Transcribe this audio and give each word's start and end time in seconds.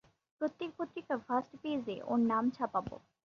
প্রত্যেক 0.41 0.69
পত্রিকার 0.79 1.17
ফার্স্ট 1.27 1.53
পেজে 1.63 1.95
ওর 2.09 2.19
নাম 2.31 2.43
ছাপাবো। 2.55 2.95